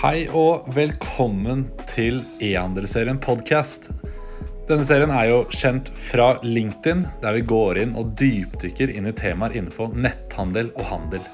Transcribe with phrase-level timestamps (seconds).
[0.00, 3.90] Hei og velkommen til e-handelsserien podcast.
[4.64, 9.12] Denne serien er jo kjent fra LinkedIn, der vi går inn og dypdykker inn i
[9.18, 11.26] temaer innenfor netthandel og handel.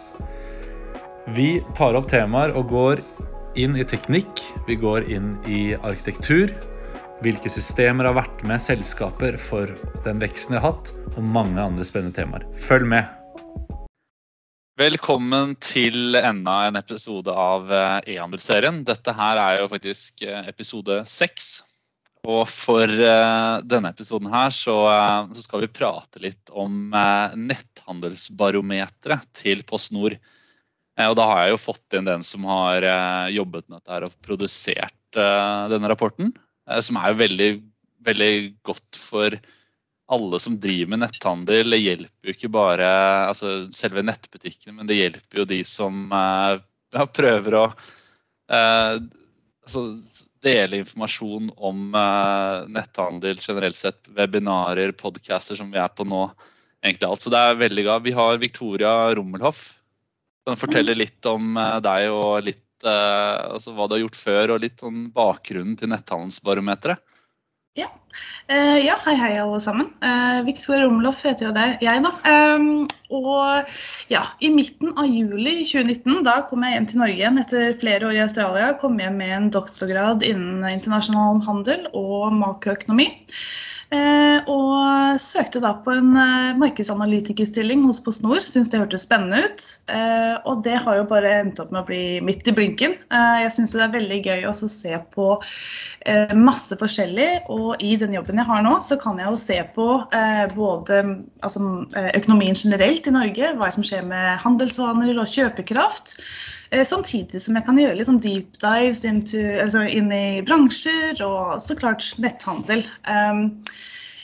[1.36, 3.04] Vi tar opp temaer og går
[3.54, 6.50] inn i teknikk, vi går inn i arkitektur,
[7.22, 9.70] hvilke systemer har vært med selskaper for
[10.08, 12.50] den veksten de har hatt, og mange andre spennende temaer.
[12.66, 13.25] Følg med!
[14.76, 18.82] Velkommen til enda en episode av eh, e-handelsserien.
[18.84, 21.62] Dette her er jo faktisk eh, episode seks.
[22.28, 24.76] Og for eh, denne episoden her så,
[25.40, 30.20] skal vi prate litt om netthandelsbarometeret til PostNord.
[31.08, 32.84] Og da har jeg jo fått inn den som har
[33.32, 36.36] jobbet med dette her og produsert denne rapporten.
[36.84, 37.64] Som er jo veldig,
[38.12, 39.40] veldig godt for
[40.06, 42.88] alle som driver med netthandel, det hjelper jo ikke bare
[43.26, 46.58] altså, selve nettbutikkene, men det hjelper jo de som uh,
[47.16, 48.98] prøver å uh,
[49.66, 49.82] altså,
[50.46, 54.06] dele informasjon om uh, netthandel generelt sett.
[54.14, 56.28] Webinarer, podcaster som vi er på nå.
[56.84, 57.26] egentlig alt.
[57.26, 58.06] Så det er veldig galt.
[58.06, 59.64] Vi har Victoria Rommelhoff.
[60.46, 61.00] Kan fortelle mm.
[61.02, 65.74] litt om deg og litt altså, hva du har gjort før, og litt sånn bakgrunnen
[65.80, 67.02] til netthandelsbarometeret.
[67.76, 67.90] Ja.
[68.48, 69.90] Uh, ja, hei hei alle sammen.
[70.00, 72.12] Uh, Victoria Romloff heter jo det, jeg, da.
[72.54, 73.68] Um, og
[74.12, 78.08] ja, i midten av juli 2019, da kom jeg hjem til Norge igjen etter flere
[78.08, 78.70] år i Australia.
[78.80, 83.10] Kom hjem med en doktorgrad innen internasjonal handel og makroøkonomi.
[83.94, 88.42] Eh, og søkte da på en eh, markedsanalytikerstilling hos PostNord.
[88.50, 89.66] Syns det hørtes spennende ut.
[89.92, 92.96] Eh, og det har jo bare endt opp med å bli midt i blinken.
[93.06, 95.28] jeg syns det er veldig gøy å se på
[96.38, 97.46] masse forskjellig.
[97.52, 99.86] Og i den jobben jeg har nå, så kan jeg jo se på
[100.56, 101.00] både
[101.46, 101.62] altså,
[102.14, 106.16] økonomien generelt i Norge, hva som skjer med handelsvaner og kjøpekraft.
[106.70, 111.60] Eh, samtidig som jeg kan gjøre sånn deep dives into, altså inn i bransjer og
[111.62, 112.84] så klart netthandel.
[113.06, 113.50] Um,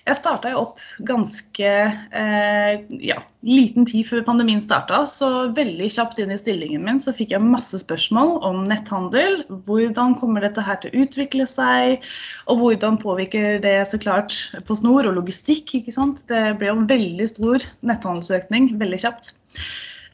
[0.03, 2.73] jeg starta opp ganske eh,
[3.07, 7.37] ja, liten tid før pandemien starta, så veldig kjapt inn i stillingen min så fikk
[7.37, 9.45] jeg masse spørsmål om netthandel.
[9.69, 12.03] Hvordan kommer dette her til å utvikle seg,
[12.51, 14.35] og hvordan påvirker det så klart
[14.67, 15.71] på snor og logistikk.
[15.79, 16.27] ikke sant?
[16.27, 19.37] Det ble en veldig stor netthandelsøkning veldig kjapt.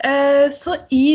[0.04, 1.06] Eh, så i,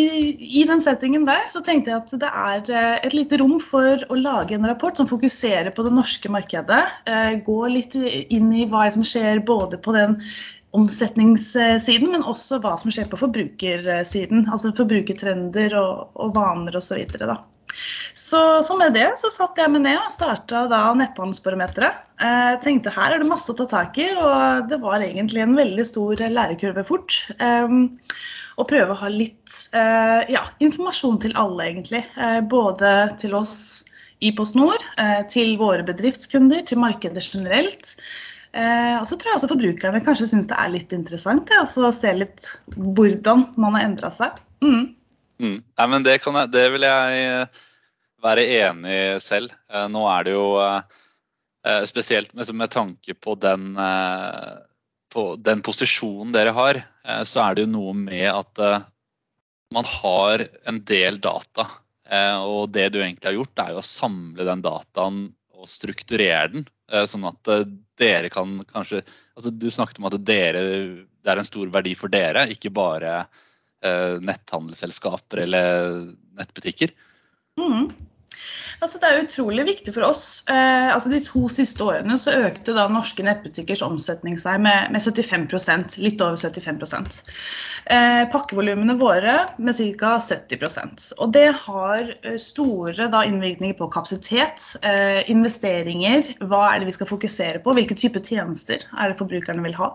[0.59, 4.03] i, den settingen der så tenkte jeg at det er eh, et lite rom for
[4.11, 6.81] å lage en rapport som fokuserer på det norske markedet.
[7.07, 10.19] Eh, gå litt inn i hva som skjer både på den
[10.73, 14.47] omsetningssiden, men også hva som skjer på forbrukersiden.
[14.51, 16.97] Altså forbrukertrender og, og vaner osv.
[17.13, 17.38] Så,
[18.17, 20.65] så, så med det så satte jeg meg ned og starta
[20.97, 22.01] netthandelsbarometeret.
[22.23, 25.55] Jeg tenkte her er det masse å ta tak i, og det var egentlig en
[25.55, 27.21] veldig stor lærekurve fort.
[28.59, 32.03] Og prøve å ha litt eh, ja, informasjon til alle, egentlig.
[32.18, 32.91] Eh, både
[33.22, 33.56] til oss
[34.24, 37.96] i PostNord, eh, til våre bedriftskunder, til markedet generelt.
[38.53, 41.96] og så tror jeg også forbrukerne kanskje syns det er litt interessant ja, altså å
[41.96, 42.44] se litt
[42.75, 44.36] hvordan man har endra seg.
[44.62, 44.92] Mm.
[45.42, 45.56] Mm.
[45.66, 47.47] Nei, men det, jeg, det, vil jeg
[48.22, 49.56] være enig i selv.
[49.90, 50.46] Nå er det jo
[51.90, 53.74] spesielt med, med tanke på den
[55.13, 56.84] på den posisjonen dere har, eh,
[57.28, 58.86] så er det jo noe med at eh,
[59.75, 61.68] man har en del data.
[62.08, 65.24] Eh, og det du egentlig har gjort, er jo å samle den dataen
[65.58, 66.69] og strukturere den.
[67.09, 67.47] Sånn at
[67.97, 70.59] dere kan kanskje altså Du snakket om at dere,
[71.24, 73.24] det er en stor verdi for dere, ikke bare
[74.22, 75.96] netthandelsselskaper eller
[76.38, 76.92] nettbutikker.
[77.58, 77.88] Mm.
[78.81, 80.44] Altså, det er utrolig viktig for oss.
[80.50, 85.03] Eh, altså, de to siste årene så økte da norske nettbutikkers omsetning seg med, med
[85.03, 87.22] 75% litt over 75
[87.85, 90.16] eh, Pakkevolumene våre med ca.
[90.23, 96.91] 70% Og det har eh, store da, innvirkninger på kapasitet, eh, investeringer, hva er det
[96.91, 99.94] vi skal fokusere på, hvilke type tjenester er det forbrukerne vil ha.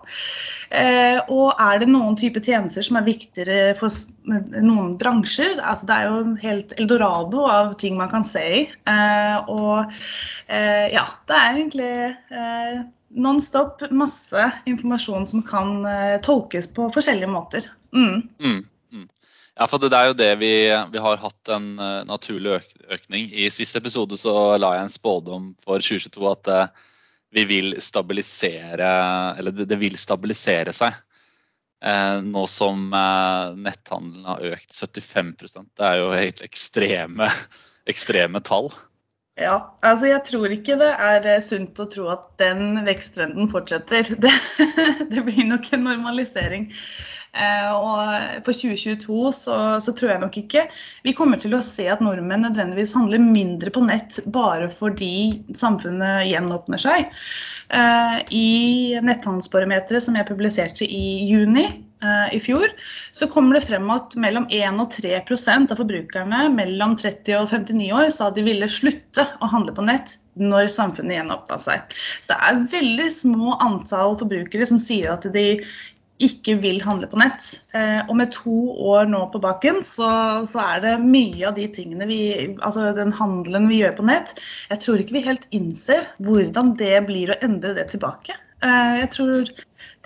[0.69, 3.93] Eh, og er det noen type tjenester som er viktigere for
[4.29, 5.57] noen bransjer?
[5.59, 8.63] Altså, det er jo helt eldorado av ting man kan se i.
[8.89, 9.91] Eh, og
[10.47, 12.81] eh, ja, det er egentlig eh,
[13.19, 15.85] non stop masse informasjon som kan
[16.25, 17.65] tolkes på forskjellige måter.
[17.95, 18.21] Mm.
[18.37, 18.59] Mm,
[18.93, 19.07] mm.
[19.57, 20.53] Ja, for det er jo det vi,
[20.93, 21.71] vi har hatt en
[22.05, 23.31] naturlig økning.
[23.33, 26.51] I siste episode så la jeg en spådom for 2022 at
[27.33, 28.87] vi vil stabilisere
[29.37, 30.95] Eller det, det vil stabilisere seg.
[31.79, 37.29] Uh, nå som netthandelen har økt 75% Det er jo helt ekstreme
[37.89, 38.71] ekstreme tall.
[39.39, 39.55] Ja,
[39.87, 44.09] altså jeg tror ikke det er eh, sunt å tro at den veksttrenden fortsetter.
[44.25, 44.33] Det,
[45.11, 46.67] det blir nok en normalisering.
[47.29, 50.63] Eh, og for 2022 så, så, tror jeg nok ikke
[51.05, 56.25] vi kommer til å se at nordmenn nødvendigvis handler mindre på nett bare fordi samfunnet
[56.31, 57.11] gjenåpner seg.
[57.69, 58.49] Eh, I
[59.05, 62.73] netthandelsbarometeret som jeg publiserte i juni eh, i fjor,
[63.13, 67.91] så kommer det frem at mellom 1 og 3% av forbrukerne mellom 30 og 59
[67.99, 71.95] år sa de ville slutte å handle på nett når samfunnet gjenåpna seg.
[72.23, 75.47] Så det er veldig små antall forbrukere som sier at de
[76.23, 77.47] ikke vil handle på nett.
[77.75, 80.09] Eh, og med to år nå på baken, så,
[80.51, 82.19] så, er det mye av de tingene vi
[82.57, 84.35] Altså den handelen vi gjør på nett,
[84.71, 88.35] jeg tror ikke vi helt innser hvordan det blir å endre det tilbake.
[88.65, 89.51] Eh, jeg tror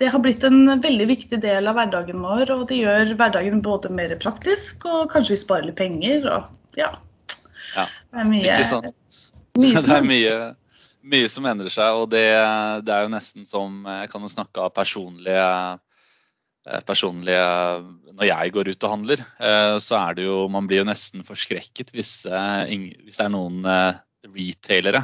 [0.02, 3.90] det har blitt en veldig viktig del av hverdagen vår, og det gjør hverdagen både
[3.94, 6.92] mer praktisk, og kanskje vi sparer litt penger, og ja.
[7.74, 8.92] ja det er mye, ikke sant.
[9.54, 10.36] Mye det er mye
[11.04, 12.24] mye som endrer seg, og det,
[12.82, 15.44] det, er jo nesten som Jeg kan jo snakke av personlige
[16.86, 17.44] personlige
[18.14, 21.24] Når jeg går ut og handler, eh, så er det jo Man blir jo nesten
[21.26, 22.74] forskrekket hvis, eh,
[23.04, 23.64] hvis det er noen
[24.24, 25.02] retailere.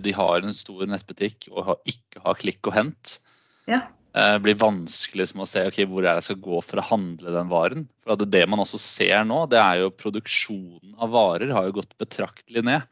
[0.00, 3.18] De har en stor nettbutikk og ikke har klikk og hent.
[3.68, 3.82] Ja.
[4.12, 7.34] Det blir vanskelig å se okay, hvor er det jeg skal gå for å handle
[7.34, 7.84] den varen.
[8.00, 11.76] For det, det man også ser nå, det er jo produksjonen av varer har jo
[11.82, 12.88] gått betraktelig ned.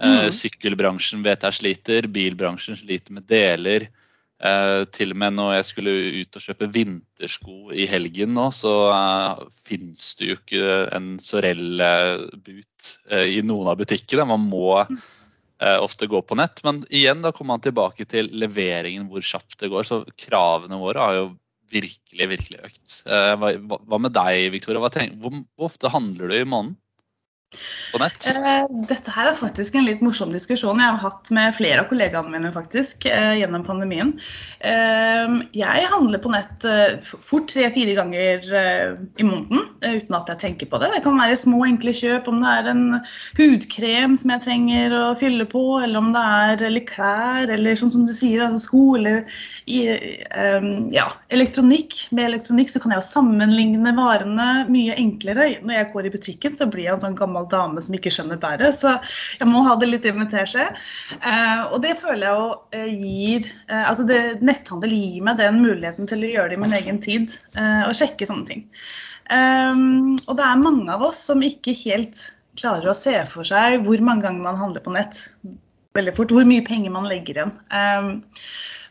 [0.00, 0.30] Mm.
[0.32, 3.90] Sykkelbransjen vet jeg sliter, bilbransjen sliter med deler.
[4.40, 5.92] Uh, til og med når jeg skulle
[6.22, 12.92] ut og kjøpe vintersko i helgen nå, så uh, finnes det jo ikke en Sorell-boot
[13.12, 14.28] uh, i noen av butikkene.
[14.30, 14.78] Man må
[15.60, 16.62] ofte gå på nett.
[16.64, 19.84] Men igjen, da kommer man tilbake til leveringen, hvor kjapt det går.
[19.84, 21.26] Så kravene våre har jo
[21.68, 22.94] virkelig, virkelig økt.
[23.04, 24.80] Hva, hva, med deg, Victoria?
[24.80, 26.78] Hvor, hvor ofte handler du i måneden?
[27.92, 28.26] På nett?
[28.30, 31.88] Eh, dette her er faktisk en litt morsom diskusjon jeg har hatt med flere av
[31.90, 34.12] kollegaene mine faktisk eh, gjennom pandemien.
[34.60, 36.66] Eh, jeg handler på nett
[37.02, 40.92] fort tre-fire ganger i måneden uten at jeg tenker på det.
[40.94, 42.84] Det kan være små, enkle kjøp, om det er en
[43.38, 47.92] hudkrem som jeg trenger å fylle på, eller om det er litt klær, eller sånn
[47.92, 49.24] som du sier, altså sko, eller
[49.70, 51.96] ja, elektronikk.
[52.14, 55.52] Med elektronikk så kan jeg sammenligne varene mye enklere.
[55.64, 58.12] Når jeg går i butikken, så blir jeg en sånn gammel gammel dame som ikke
[58.12, 58.74] skjønner bæret.
[58.76, 58.96] Så
[59.38, 60.66] jeg må ha det litt i min teskje.
[61.70, 66.10] og det føler jeg jo eh, gir eh, Altså det, netthandel gir meg den muligheten
[66.10, 67.36] til å gjøre det i min egen tid.
[67.54, 68.66] Eh, og sjekke sånne ting.
[69.30, 69.84] Eh,
[70.26, 72.26] og det er mange av oss som ikke helt
[72.60, 75.22] klarer å se for seg hvor mange ganger man handler på nett
[75.96, 76.34] veldig fort.
[76.34, 77.54] Hvor mye penger man legger igjen.
[77.72, 78.10] Um,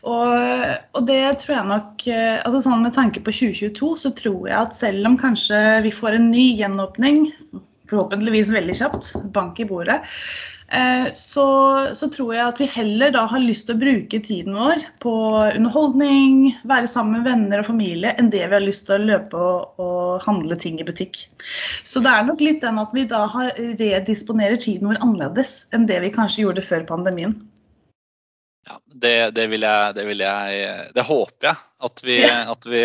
[0.00, 0.32] og,
[0.96, 4.72] og, det tror jeg nok altså sånn Med tanke på 2022 så tror jeg at
[4.72, 7.26] selv om kanskje vi får en ny gjenåpning
[7.90, 9.98] forhåpentligvis veldig kjapt, bank i bordet,
[10.72, 11.46] eh, så,
[11.98, 15.14] så, tror jeg at vi heller da har lyst til å bruke tiden vår på
[15.48, 19.40] underholdning, være sammen med venner og familie, enn det vi har lyst til å løpe
[19.40, 21.24] og, og handle ting i butikk.
[21.82, 23.26] Så det er nok litt den at vi da
[23.58, 27.40] redisponerer tiden vår annerledes enn det vi kanskje gjorde før pandemien.
[28.70, 32.82] Ja, det, det, vil jeg, det, vil jeg, det håper jeg at, vi, at vi,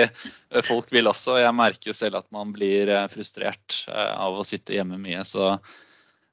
[0.66, 1.36] folk vil også.
[1.38, 5.22] Jeg merker jo selv at man blir eh, frustrert eh, av å sitte hjemme mye.
[5.30, 5.52] Så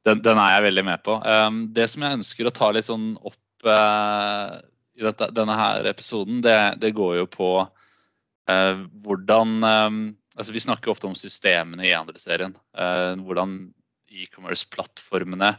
[0.08, 1.18] den, den er jeg veldig med på.
[1.20, 6.40] Um, det som jeg ønsker å ta litt sånn opp i dette, denne her episoden,
[6.42, 7.52] det, går jo på
[8.42, 10.00] hvordan um,
[10.34, 12.56] altså Vi snakker ofte om systemene i e-handelsserien.
[13.22, 13.54] Hvordan
[14.10, 15.52] e-commerce-plattformene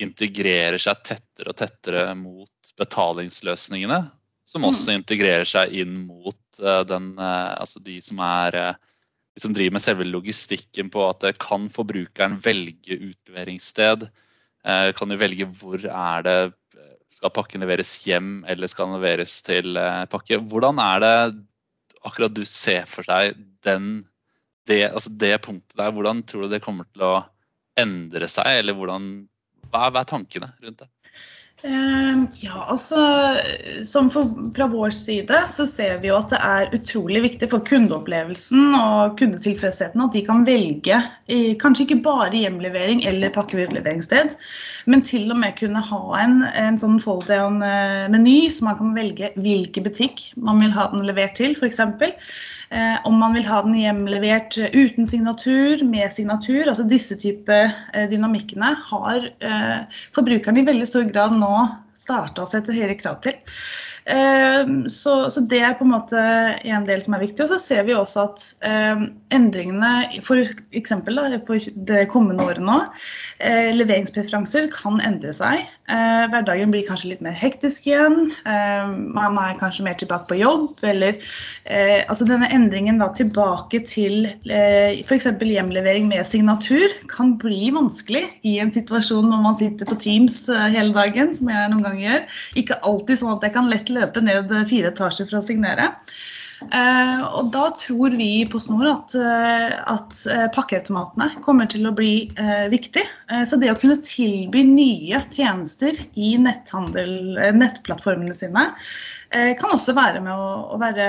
[0.00, 4.04] integrerer seg tettere og tettere mot betalingsløsningene.
[4.48, 4.96] Som også mm.
[5.00, 8.80] integrerer seg inn mot uh, den, uh, altså de som er uh,
[9.32, 14.10] de som driver med selve logistikken på at kan forbrukeren velge utleveringssted?
[14.62, 16.34] Kan du velge hvor er det
[17.16, 19.80] Skal pakken leveres hjem, eller skal den leveres til
[20.12, 20.36] pakke?
[20.36, 21.14] Hvordan er det
[22.04, 24.04] akkurat du ser for deg den,
[24.68, 25.96] det, altså det punktet der?
[25.96, 27.14] Hvordan tror du det kommer til å
[27.80, 29.08] endre seg, eller hvordan
[29.72, 30.90] hva er, hva er tankene rundt det?
[31.62, 32.98] Uh, ja, altså
[33.86, 37.62] som for, Fra vår side så ser vi jo at det er utrolig viktig for
[37.68, 40.98] kundeopplevelsen og kundetilfredsheten at de kan velge
[41.30, 43.60] i, kanskje ikke bare hjemlevering eller pakke
[44.90, 49.30] men til og med kunne ha en, en sånn fold-down-meny eh, så man kan velge
[49.36, 51.78] hvilken butikk man vil ha den levert til, f.eks.
[52.72, 56.70] Eh, om man vil ha den hjemlevert uten signatur, med signatur.
[56.70, 61.52] altså Disse type eh, dynamikkene har eh, forbrukerne i veldig stor grad nå
[62.00, 63.36] starta å sette høyere krav til.
[64.04, 66.22] Eh, så, så, det er på en måte
[66.64, 67.44] en del som er viktig.
[67.44, 69.04] Og så ser vi også at eh,
[69.34, 70.42] endringene for
[70.74, 72.80] eksempel da, på det kommende året nå,
[73.38, 75.66] eh, leveringspreferanser kan endre seg.
[75.90, 78.30] Eh, hverdagen blir kanskje litt mer hektisk igjen.
[78.48, 80.82] Eh, man er kanskje mer tilbake på jobb.
[80.86, 81.18] Eller
[81.64, 85.28] eh, altså denne endringen da tilbake til f.eks.
[85.42, 90.94] hjemlevering med signatur kan bli vanskelig i en situasjon når man sitter på Teams hele
[90.94, 92.26] dagen, som jeg noen ganger gjør.
[92.62, 95.92] Ikke alltid sånn at jeg kan lett løpe ned fire etasjer for å signere.
[96.70, 101.94] Uh, og da tror vi på Snor at, uh, at uh, pakkeautomatene kommer til å
[101.96, 102.30] bli
[102.70, 103.02] viktig.
[103.48, 108.66] så det å kunne tilby nye tjenester i nettplattformene sine
[109.32, 111.06] kan også være med å, å være,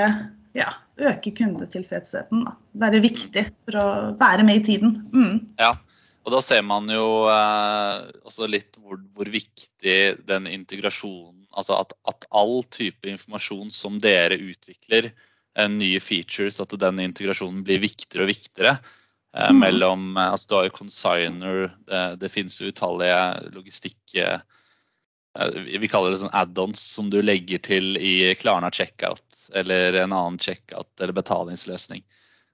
[0.56, 0.70] ja,
[1.02, 2.46] øke kundetilfredsheten.
[2.48, 2.54] Da.
[2.86, 3.88] Være viktig for å
[4.20, 4.96] være med i tiden.
[5.12, 5.42] Mm.
[5.60, 5.74] Ja,
[6.24, 12.26] og da ser man jo også litt hvor, hvor, viktig den integrasjonen Altså at, at
[12.34, 15.12] all type informasjon som dere utvikler,
[15.70, 18.72] nye features, at den integrasjonen blir viktigere og viktigere.
[19.38, 19.60] Eh, mm.
[19.60, 23.22] mellom, eh, altså Du har jo consigner, det, det finnes jo utallige
[23.56, 24.02] logistikk...
[24.16, 24.40] Eh,
[25.66, 30.36] vi kaller det sånn add-ons som du legger til i Klarna checkout eller en annen
[30.38, 32.04] checkout eller betalingsløsning.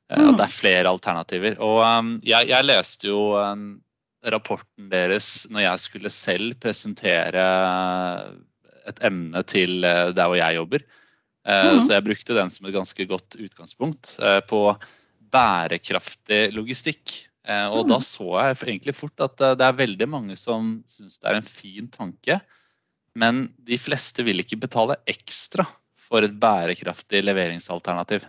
[0.10, 0.26] Mm.
[0.26, 1.60] Og det er flere alternativer.
[1.62, 3.68] Og um, jeg, jeg, leste jo um,
[4.26, 7.44] rapporten deres når jeg skulle selv presentere
[8.90, 10.86] et emne til der hvor jeg jobber.
[11.50, 11.80] Mm.
[11.82, 14.60] Så jeg brukte den som et ganske godt utgangspunkt eh, på
[15.32, 17.16] bærekraftig logistikk.
[17.48, 17.92] Eh, og mm.
[17.94, 21.48] da så jeg egentlig fort at det er veldig mange som syns det er en
[21.48, 22.40] fin tanke.
[23.20, 25.66] Men de fleste vil ikke betale ekstra
[26.10, 28.26] for et bærekraftig leveringsalternativ.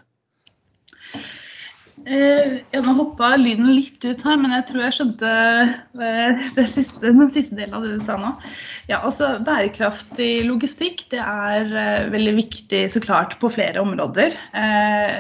[2.08, 5.30] Eh, ja, nå hoppa lyden litt ut her, men jeg tror jeg skjønte
[6.00, 6.12] det,
[6.56, 8.30] det siste, den siste delen av det du sa nå.
[8.88, 14.36] Ja, altså Bærekraftig logistikk det er eh, veldig viktig så klart på flere områder.
[14.56, 15.18] Eh,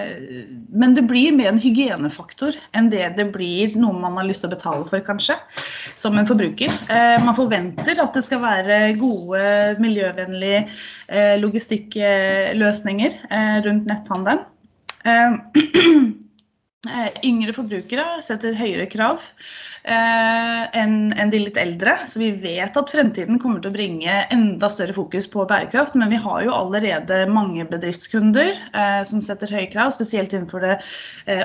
[0.72, 4.50] men det blir mer en hygienefaktor enn det det blir noe man har lyst til
[4.50, 5.36] å betale for, kanskje,
[6.00, 6.72] som en forbruker.
[6.88, 9.42] Uh, man forventer at det skal være gode,
[9.82, 10.62] miljøvennlige
[11.42, 13.18] logistikkløsninger
[13.66, 14.46] rundt netthandelen.
[16.88, 19.18] Eh, yngre forbrukere setter høyere krav
[19.84, 21.92] eh, enn en de litt eldre.
[22.08, 25.98] Så vi vet at fremtiden kommer til å bringe enda større fokus på bærekraft.
[26.00, 30.78] Men vi har jo allerede mange bedriftskunder eh, som setter høye krav, spesielt innenfor det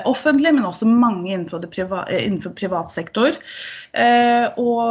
[0.08, 3.36] offentlige, men også mange innenfor, priva, innenfor privat sektor.
[3.96, 4.88] Og,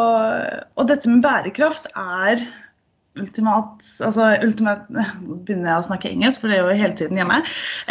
[0.78, 2.46] og dette med bærekraft er
[3.20, 4.88] ultimat altså ultimat,
[5.46, 7.40] begynner jeg å snakke engelsk, for det er jo hele tiden hjemme.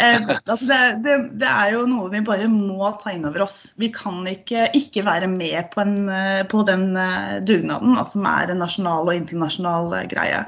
[0.01, 3.59] Eh, altså det, det, det, er jo noe vi bare må ta inn over oss.
[3.81, 8.29] Vi kan ikke ikke være med på, en, eh, på den uh, dugnaden, altså, som
[8.29, 10.45] er en nasjonal og internasjonal uh, greie.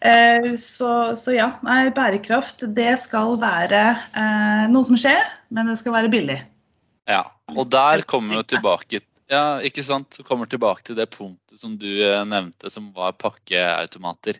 [0.00, 5.22] Eh, så, så, ja, nei, bærekraft det skal være eh, noe som skjer,
[5.54, 6.38] men det skal være billig.
[7.08, 7.24] Ja,
[7.54, 10.14] og der kommer vi tilbake ja, ikke sant.
[10.14, 14.38] Så kommer tilbake til det punktet som du eh, nevnte, som var pakkeautomater.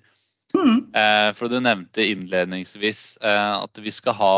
[0.54, 0.92] Mm.
[0.94, 4.36] Eh, for du nevnte innledningsvis eh, at vi skal ha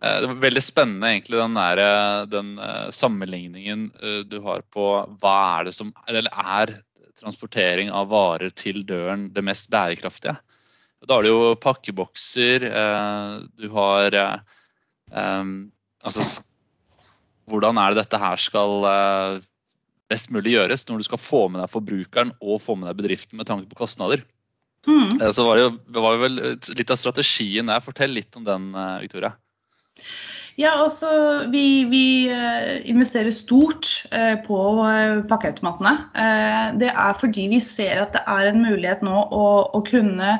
[0.00, 1.80] Det var veldig spennende egentlig den, der,
[2.32, 2.52] den
[2.88, 3.82] sammenligningen
[4.32, 4.84] du har på
[5.20, 6.72] hva er det som Eller er
[7.20, 10.38] transportering av varer til døren det mest bærekraftige?
[11.04, 12.64] Da har du jo pakkebokser,
[13.60, 14.16] du har
[15.12, 16.24] altså
[17.50, 19.40] hvordan er det dette her skal eh,
[20.10, 23.40] best mulig gjøres når du skal få med deg forbrukeren og få med deg bedriften
[23.40, 24.24] med tanke på kostnader.
[24.88, 25.20] Mm.
[25.20, 27.84] Eh, så var det, jo, var vel litt av strategien der.
[27.84, 29.34] Fortell litt om den, eh, Victoria.
[30.60, 31.08] Ja, altså
[31.48, 35.92] vi, vi eh, investerer stort eh, på eh, pakkeautomatene.
[36.80, 40.34] Det er fordi vi ser at det er en mulighet nå å, å, kunne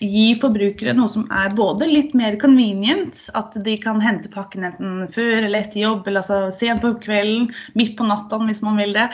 [0.00, 5.04] gi forbrukere noe som er både litt mer convenient, at de kan hente pakken enten
[5.12, 8.96] før eller etter jobb, eller altså sent på kvelden, midt på natta hvis man vil
[8.96, 9.10] det.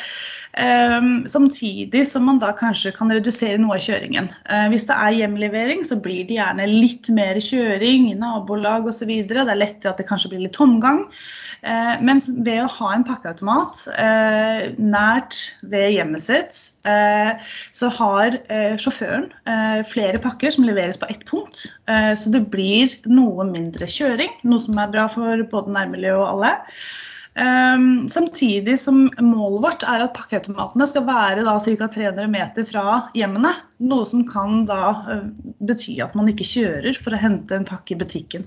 [0.52, 4.26] Um, samtidig som man da kanskje kan redusere noe av kjøringen.
[4.44, 9.08] Uh, hvis det er hjemlevering, så blir det gjerne litt mer kjøring i nabolag osv.
[9.08, 11.06] Det er lettere at det kanskje blir litt tomgang.
[11.62, 15.36] Men mens ved å ha en pakkeautomat uh, nært
[15.70, 18.34] ved hjemmet sitt, så har
[18.82, 19.28] sjåføren
[19.86, 21.62] flere pakker som leveres på ett punkt.
[21.86, 26.52] så det blir noe mindre kjøring, noe som er bra for både nærmiljøet og alle.
[27.34, 31.86] Um, samtidig som målet vårt er at pakkeautomatene skal være ca.
[31.88, 32.84] 300 meter fra
[33.16, 33.54] hjemmene.
[33.82, 35.22] Noe som kan da uh,
[35.64, 38.44] bety at man ikke kjører for å hente en pakke i butikken.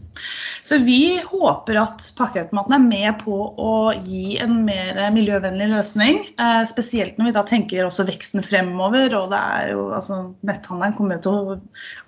[0.61, 3.73] Så vi håper at pakkeautomatene er med på å
[4.05, 6.21] gi en mer miljøvennlig løsning.
[6.37, 10.97] Uh, spesielt når vi da tenker også veksten fremover, og det er jo, altså, netthandelen
[10.99, 11.59] kommer til å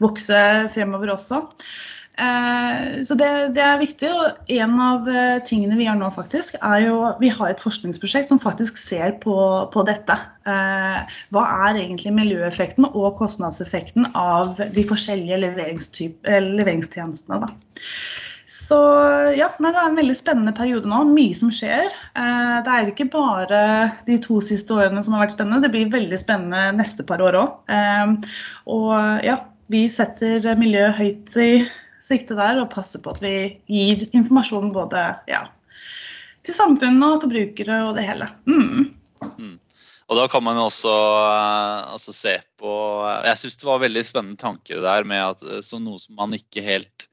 [0.05, 0.41] vokse
[0.77, 1.48] fremover også.
[2.17, 4.09] Eh, så det, det, er viktig.
[4.09, 8.33] og En av eh, tingene vi gjør nå, faktisk, er jo vi har et forskningsprosjekt
[8.33, 9.38] som faktisk ser på,
[9.74, 10.17] på dette.
[10.50, 17.41] Eh, hva er egentlig miljøeffekten og kostnadseffekten av de forskjellige leveringstjenestene.
[17.45, 17.51] Da.
[18.47, 18.77] Så
[19.38, 21.03] ja, Det er en veldig spennende periode nå.
[21.12, 21.91] Mye som skjer.
[22.17, 23.59] Det er ikke bare
[24.07, 27.38] de to siste årene som har vært spennende, det blir veldig spennende neste par år
[27.38, 27.50] òg.
[28.71, 28.93] Og
[29.27, 29.38] ja,
[29.71, 31.51] vi setter miljøet høyt i
[32.07, 33.35] sikte der og passe på at vi
[33.69, 35.43] gir informasjon både ja,
[36.45, 38.29] til samfunnet og forbrukere og det hele.
[38.47, 38.93] Mm.
[39.37, 39.55] Mm.
[40.07, 42.71] Og da kan man også uh, altså se på
[43.27, 46.15] Jeg syns det var en veldig spennende tanke der med at eh, så noe som
[46.19, 47.07] man ikke helt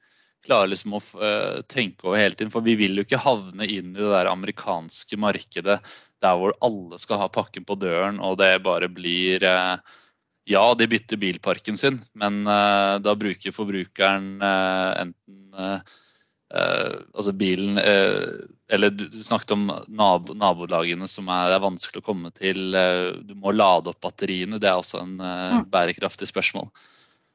[0.45, 2.53] klarer liksom å uh, tenke over hele tiden.
[2.53, 5.81] For vi vil jo ikke havne inn i det der amerikanske markedet
[6.23, 9.81] der hvor alle skal ha pakken på døren og det bare blir uh,
[10.45, 15.79] ja, de bytter bilparken sin, men uh, da bruker forbrukeren uh, enten uh,
[16.55, 22.71] altså bilen Eller du snakket om nabo, nabolagene som er, er, vanskelig å komme til.
[23.27, 24.61] du må lade opp batteriene.
[24.63, 25.65] Det er også en mm.
[25.73, 26.69] bærekraftig spørsmål.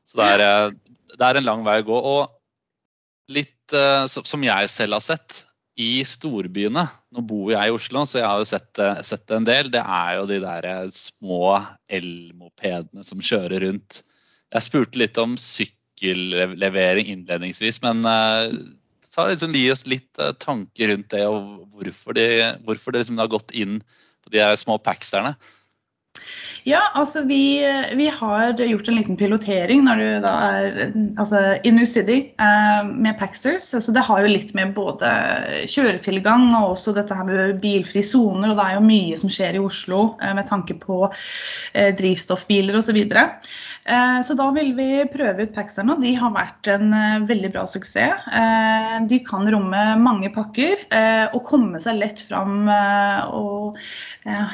[0.07, 0.71] Så det er,
[1.17, 1.99] det er, en lang vei å gå.
[2.13, 3.75] Og litt
[4.07, 5.41] som jeg selv har sett,
[5.79, 6.83] i storbyene,
[7.15, 9.79] nå bor jeg i Oslo, så jeg har jo sett, eh, sett en del, det
[9.79, 11.55] er jo de der eh, små
[11.87, 14.01] elmopedene som kjører rundt.
[14.51, 18.49] Jeg spurte litt om sykkellevering innledningsvis, men uh,
[19.13, 22.25] ta liksom, gi oss litt uh, tanker rundt det, og hvorfor, de,
[22.57, 23.77] det liksom har gått inn
[24.25, 25.35] på de små packserne.
[26.67, 27.61] Ja, altså vi,
[27.95, 30.79] vi, har gjort en liten pilotering når du da er
[31.17, 33.71] altså Inner City eh, med Paxters.
[33.77, 35.09] Altså det har jo litt med både
[35.71, 38.51] kjøretilgang og også dette her med bilfrie soner.
[38.51, 42.77] Og det er jo mye som skjer i Oslo eh, med tanke på eh, drivstoffbiler
[42.81, 43.01] osv.
[43.85, 47.51] Eh, så da vil vi prøve ut Paxterne, og de har vært en eh, veldig
[47.55, 48.27] bra suksess.
[48.35, 50.85] Eh, de kan romme mange pakker
[51.33, 53.77] og komme seg lett fram og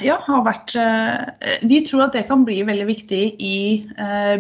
[0.04, 0.74] ja, har vært
[1.66, 3.58] Vi tror at det kan bli veldig viktig i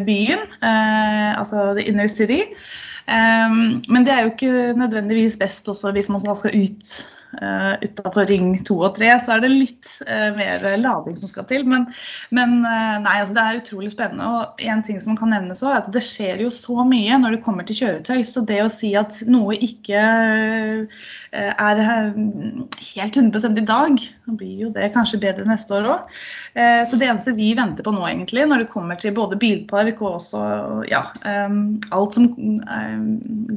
[0.06, 2.42] byen, altså the inner city.
[3.08, 6.96] Men det er jo ikke nødvendigvis best også hvis man skal ut
[7.42, 11.48] uh, utafor ring 2 og 3, så er det litt uh, mer lading som skal
[11.50, 11.66] til.
[11.70, 11.88] Men,
[12.36, 14.28] men uh, nei, altså det er utrolig spennende.
[14.28, 17.38] Og en ting som kan nevnes også, er at det skjer jo så mye når
[17.38, 18.24] det kommer til kjøretøy.
[18.28, 20.04] Så det å si at noe ikke
[21.36, 24.04] er helt 100 i dag,
[24.40, 26.14] blir jo det kanskje bedre neste år òg.
[26.88, 30.22] Så det eneste vi venter på nå, egentlig, når det kommer til både bilpark og
[30.22, 30.42] også
[30.88, 32.30] ja, alt som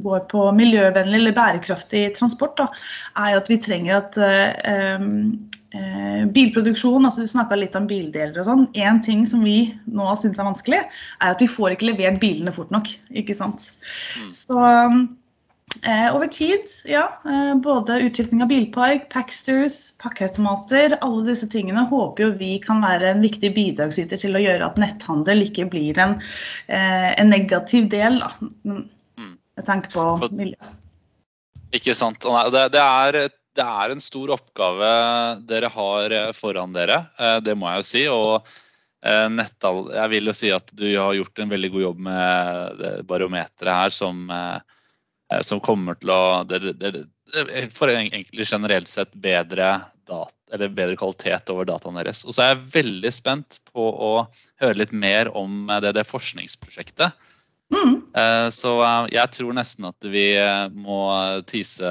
[0.03, 2.67] går på miljøvennlig eller bærekraftig transport, da,
[3.23, 5.05] er jo at vi trenger at eh,
[6.33, 8.67] bilproduksjon, altså Du snakka litt om bildeler og sånn.
[8.73, 10.83] En ting som vi nå syns er vanskelig,
[11.21, 12.89] er at vi får ikke levert bilene fort nok.
[13.13, 13.69] ikke sant?
[14.17, 14.31] Mm.
[14.33, 14.59] Så
[15.85, 17.05] eh, over tid, ja.
[17.25, 23.13] Eh, både utskifting av bilpark, Paxters, pakkeautomater, alle disse tingene håper jo vi kan være
[23.13, 26.17] en viktig bidragsyter til å gjøre at netthandel ikke blir en,
[26.67, 28.23] eh, en negativ del.
[28.25, 28.81] da
[29.59, 30.75] med tanke på miljøet.
[31.75, 32.23] Ikke sant.
[32.23, 33.17] Det, det, er,
[33.59, 34.89] det, er, en stor oppgave
[35.49, 38.03] dere har eh, foran dere, eh, det må jeg jo si.
[38.11, 38.49] og
[39.03, 42.83] eh, Nettall, jeg vil jo si at du har gjort en veldig god jobb med
[43.09, 44.27] barometeret her, som,
[45.45, 46.19] som kommer til å
[47.75, 49.73] For egentlig generelt sett bedre,
[50.09, 52.23] dat, bedre kvalitet over dataene deres.
[52.25, 54.13] Og så er jeg veldig spent på å
[54.63, 57.13] høre litt mer om det, det forskningsprosjektet.
[57.69, 57.95] Mm.
[58.15, 61.01] Eh, så eh, jeg tror nesten at vi eh, må
[61.49, 61.89] tease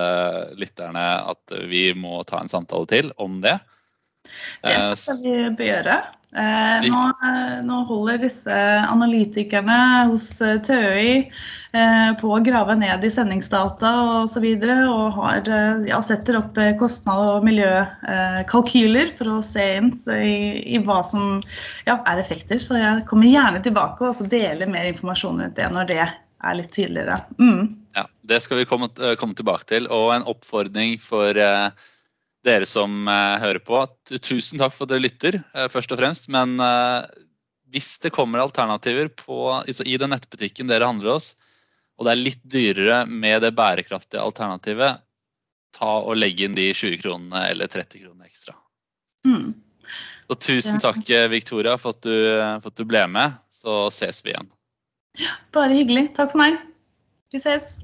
[0.59, 3.59] lytterne at vi må ta en samtale til om det.
[4.65, 5.99] Det skal vi bør gjøre.
[6.37, 7.03] Eh, nå,
[7.65, 9.79] nå, holder disse analytikerne
[10.11, 14.19] hos TØI eh, på å grave ned i sendingsdata osv.
[14.19, 15.49] Og, så videre, og har,
[15.89, 20.37] ja, setter opp kostnad- og miljøkalkyler for å se inn i,
[20.77, 21.39] i hva som
[21.89, 22.61] ja, er effekter.
[22.61, 26.75] Så jeg kommer gjerne tilbake og deler mer informasjon rundt det når det er litt
[26.77, 27.23] tydeligere.
[27.41, 27.73] Mm.
[27.97, 29.89] Ja, Det skal vi komme, komme, tilbake til.
[29.91, 31.89] Og en oppfordring for eh,
[32.49, 33.81] dere som uh, hører på.
[34.17, 36.29] Tusen takk for at dere lytter, uh, først og fremst.
[36.33, 37.05] Men uh,
[37.73, 41.35] hvis det kommer alternativer på, i den nettbutikken dere handler hos,
[41.99, 45.03] og det er litt dyrere med det bærekraftige alternativet,
[45.75, 48.55] ta og legge inn de 20 kronene eller 30 kronene ekstra.
[49.27, 49.51] Mm.
[50.29, 52.15] Og tusen takk, Victoria, for at, du,
[52.63, 53.37] for at du ble med.
[53.53, 54.51] Så ses vi igjen.
[55.57, 56.11] Bare hyggelig.
[56.17, 56.61] Takk for meg.
[57.33, 57.75] Vi ses.